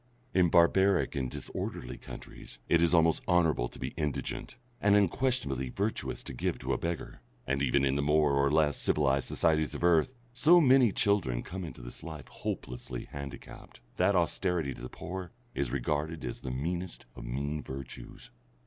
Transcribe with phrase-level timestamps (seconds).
[0.33, 6.23] In barbaric and disorderly countries it is almost honourable to be indigent and unquestionably virtuous
[6.23, 9.83] to give to a beggar, and even in the more or less civilised societies of
[9.83, 15.69] earth, so many children come into life hopelessly handicapped, that austerity to the poor is
[15.69, 18.31] regarded as the meanest of mean virtues.